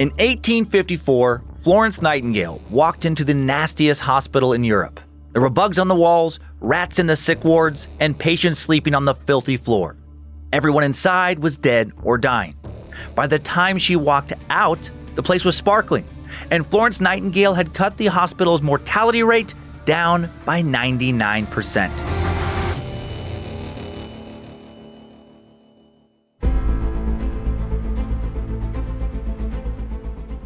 [0.00, 4.98] In 1854, Florence Nightingale walked into the nastiest hospital in Europe.
[5.32, 9.04] There were bugs on the walls, rats in the sick wards, and patients sleeping on
[9.04, 9.96] the filthy floor.
[10.54, 12.56] Everyone inside was dead or dying.
[13.14, 16.06] By the time she walked out, the place was sparkling,
[16.50, 19.52] and Florence Nightingale had cut the hospital's mortality rate
[19.84, 22.19] down by 99%.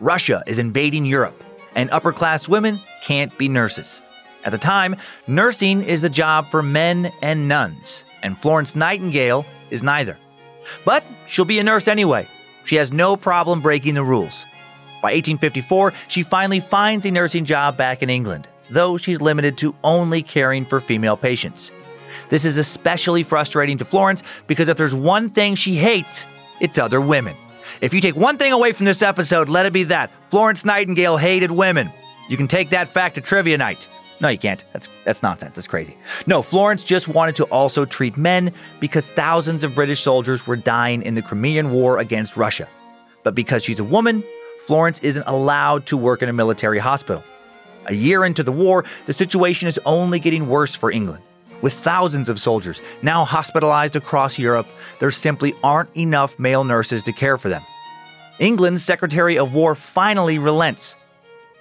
[0.00, 1.42] Russia is invading Europe,
[1.74, 4.00] and upper class women can't be nurses.
[4.44, 9.82] At the time, nursing is a job for men and nuns, and Florence Nightingale is
[9.82, 10.16] neither.
[10.84, 12.26] But she'll be a nurse anyway.
[12.64, 14.44] She has no problem breaking the rules.
[15.02, 19.74] By 1854, she finally finds a nursing job back in England, though she's limited to
[19.84, 21.72] only caring for female patients.
[22.28, 26.26] This is especially frustrating to Florence because if there's one thing she hates,
[26.60, 27.36] it's other women.
[27.80, 31.16] If you take one thing away from this episode, let it be that Florence Nightingale
[31.16, 31.90] hated women.
[32.28, 33.88] You can take that fact to trivia night.
[34.20, 34.62] No, you can't.
[34.74, 35.56] That's that's nonsense.
[35.56, 35.96] That's crazy.
[36.26, 41.00] No, Florence just wanted to also treat men because thousands of British soldiers were dying
[41.00, 42.68] in the Crimean War against Russia.
[43.22, 44.22] But because she's a woman,
[44.60, 47.24] Florence isn't allowed to work in a military hospital.
[47.86, 51.22] A year into the war, the situation is only getting worse for England.
[51.62, 54.66] With thousands of soldiers now hospitalized across Europe,
[54.98, 57.62] there simply aren't enough male nurses to care for them.
[58.38, 60.96] England's Secretary of War finally relents.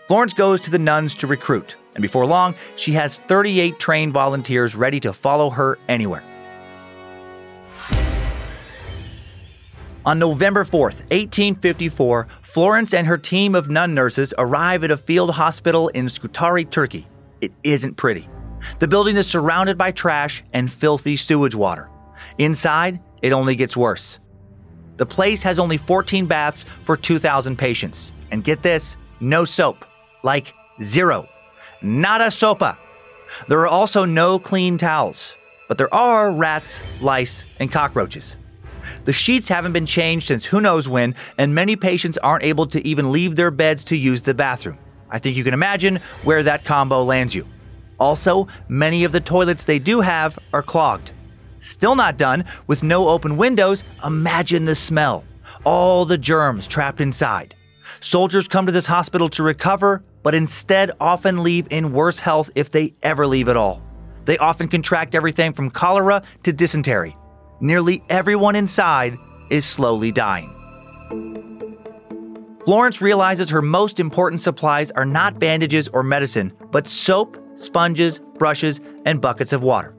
[0.07, 4.75] Florence goes to the nuns to recruit, and before long, she has 38 trained volunteers
[4.75, 6.23] ready to follow her anywhere.
[10.05, 15.35] On November 4th, 1854, Florence and her team of nun nurses arrive at a field
[15.35, 17.05] hospital in Scutari, Turkey.
[17.41, 18.27] It isn't pretty.
[18.79, 21.89] The building is surrounded by trash and filthy sewage water.
[22.37, 24.19] Inside, it only gets worse.
[24.97, 28.11] The place has only 14 baths for 2,000 patients.
[28.31, 29.85] And get this no soap.
[30.23, 31.27] Like zero.
[31.81, 32.77] Not a sopa.
[33.47, 35.35] There are also no clean towels,
[35.67, 38.35] but there are rats, lice, and cockroaches.
[39.05, 42.85] The sheets haven't been changed since who knows when, and many patients aren't able to
[42.85, 44.77] even leave their beds to use the bathroom.
[45.09, 47.47] I think you can imagine where that combo lands you.
[47.99, 51.11] Also, many of the toilets they do have are clogged.
[51.59, 55.25] Still not done, with no open windows, imagine the smell.
[55.65, 57.55] All the germs trapped inside.
[57.99, 62.69] Soldiers come to this hospital to recover, but instead often leave in worse health if
[62.69, 63.81] they ever leave at all.
[64.25, 67.17] They often contract everything from cholera to dysentery.
[67.59, 69.17] Nearly everyone inside
[69.49, 70.55] is slowly dying.
[72.63, 78.81] Florence realizes her most important supplies are not bandages or medicine, but soap, sponges, brushes,
[79.05, 79.95] and buckets of water.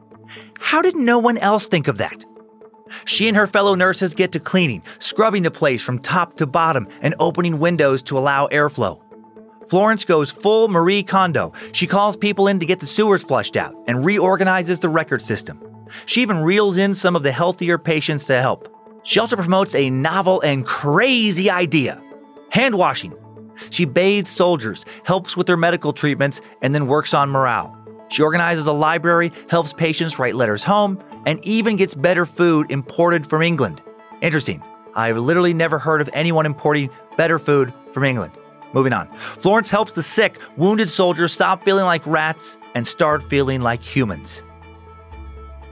[0.58, 2.24] How did no one else think of that?
[3.04, 6.88] She and her fellow nurses get to cleaning, scrubbing the place from top to bottom,
[7.00, 9.00] and opening windows to allow airflow.
[9.68, 11.52] Florence goes full Marie Kondo.
[11.72, 15.62] She calls people in to get the sewers flushed out and reorganizes the record system.
[16.06, 18.68] She even reels in some of the healthier patients to help.
[19.02, 22.02] She also promotes a novel and crazy idea
[22.50, 23.14] hand washing.
[23.70, 27.76] She bathes soldiers, helps with their medical treatments, and then works on morale.
[28.08, 33.26] She organizes a library, helps patients write letters home, and even gets better food imported
[33.26, 33.82] from England.
[34.20, 34.62] Interesting.
[34.94, 38.32] I've literally never heard of anyone importing better food from England.
[38.72, 39.08] Moving on.
[39.16, 44.42] Florence helps the sick, wounded soldiers stop feeling like rats and start feeling like humans.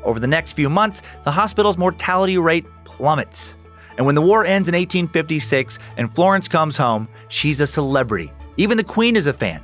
[0.04, 3.56] Over the next few months, the hospital's mortality rate plummets.
[3.98, 8.32] And when the war ends in 1856 and Florence comes home, she's a celebrity.
[8.56, 9.62] Even the Queen is a fan.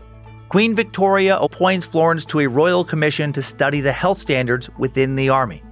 [0.49, 5.29] Queen Victoria appoints Florence to a royal commission to study the health standards within the
[5.29, 5.63] army.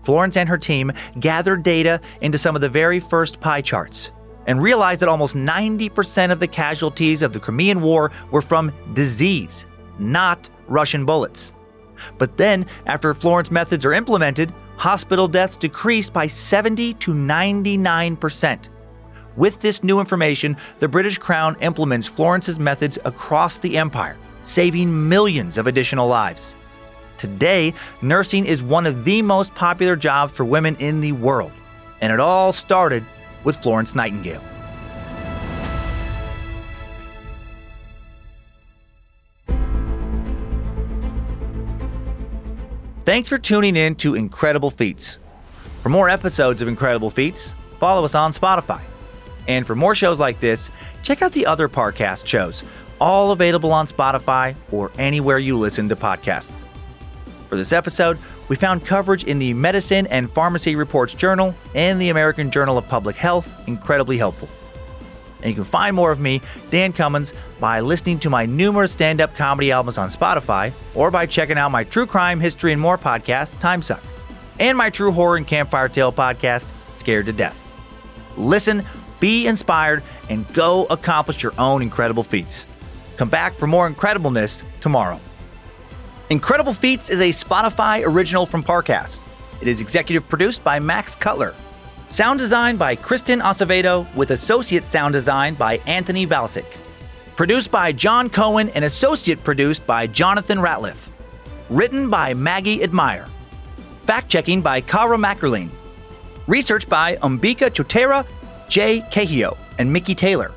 [0.00, 4.12] Florence and her team gathered data into some of the very first pie charts.
[4.46, 9.68] and realized that almost 90% of the casualties of the Crimean War were from disease,
[10.00, 11.54] not Russian bullets.
[12.18, 18.68] But then, after Florence methods are implemented, hospital deaths decreased by 70 to 99%.
[19.36, 25.56] With this new information, the British Crown implements Florence's methods across the empire, saving millions
[25.56, 26.54] of additional lives.
[27.16, 27.72] Today,
[28.02, 31.52] nursing is one of the most popular jobs for women in the world,
[32.00, 33.04] and it all started
[33.44, 34.42] with Florence Nightingale.
[43.12, 45.18] Thanks for tuning in to Incredible Feats.
[45.82, 48.80] For more episodes of Incredible Feats, follow us on Spotify.
[49.46, 50.70] And for more shows like this,
[51.02, 52.64] check out the other Parcast shows,
[53.02, 56.64] all available on Spotify or anywhere you listen to podcasts.
[57.50, 58.16] For this episode,
[58.48, 62.88] we found coverage in the Medicine and Pharmacy Reports Journal and the American Journal of
[62.88, 64.48] Public Health incredibly helpful.
[65.42, 66.40] And you can find more of me,
[66.70, 71.26] Dan Cummins, by listening to my numerous stand up comedy albums on Spotify or by
[71.26, 74.02] checking out my true crime, history, and more podcast, Timesuck,
[74.58, 77.58] and my true horror and campfire tale podcast, Scared to Death.
[78.36, 78.84] Listen,
[79.20, 82.66] be inspired, and go accomplish your own incredible feats.
[83.16, 85.20] Come back for more incredibleness tomorrow.
[86.30, 89.20] Incredible Feats is a Spotify original from Parcast.
[89.60, 91.54] It is executive produced by Max Cutler.
[92.04, 96.64] Sound design by Kristen Acevedo with associate sound design by Anthony Valsic.
[97.36, 101.08] Produced by John Cohen and associate produced by Jonathan Ratliff.
[101.70, 103.28] Written by Maggie Admire.
[104.02, 105.68] Fact checking by Kara Mackerling.
[106.48, 108.26] Research by Umbika Chotera,
[108.68, 110.50] Jay Cahio, and Mickey Taylor.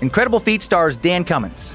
[0.00, 1.74] Incredible Feat stars Dan Cummins.